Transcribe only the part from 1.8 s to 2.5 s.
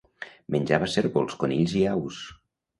i aus.